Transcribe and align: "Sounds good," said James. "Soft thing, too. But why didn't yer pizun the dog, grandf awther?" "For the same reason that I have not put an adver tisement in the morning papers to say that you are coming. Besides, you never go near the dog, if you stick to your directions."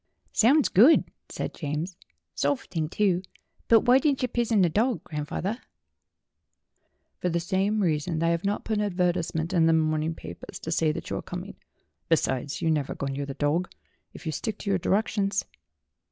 "Sounds 0.33 0.67
good," 0.67 1.03
said 1.29 1.53
James. 1.53 1.95
"Soft 2.33 2.71
thing, 2.71 2.89
too. 2.89 3.21
But 3.67 3.81
why 3.81 3.99
didn't 3.99 4.23
yer 4.23 4.29
pizun 4.29 4.63
the 4.63 4.67
dog, 4.67 5.03
grandf 5.03 5.27
awther?" 5.31 5.59
"For 7.21 7.29
the 7.29 7.39
same 7.39 7.81
reason 7.81 8.17
that 8.17 8.25
I 8.25 8.29
have 8.29 8.43
not 8.43 8.65
put 8.65 8.79
an 8.79 8.83
adver 8.85 9.13
tisement 9.13 9.53
in 9.53 9.67
the 9.67 9.73
morning 9.73 10.15
papers 10.15 10.57
to 10.61 10.71
say 10.71 10.91
that 10.91 11.11
you 11.11 11.17
are 11.17 11.21
coming. 11.21 11.55
Besides, 12.09 12.63
you 12.63 12.71
never 12.71 12.95
go 12.95 13.05
near 13.05 13.27
the 13.27 13.35
dog, 13.35 13.69
if 14.11 14.25
you 14.25 14.31
stick 14.31 14.57
to 14.57 14.71
your 14.71 14.79
directions." 14.79 15.45